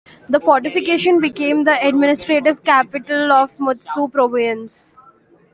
The 0.29 0.39
fortification 0.39 1.19
became 1.19 1.63
the 1.63 1.77
administrative 1.79 2.63
capital 2.63 3.31
of 3.31 3.55
Mutsu 3.59 4.11
province. 4.11 4.95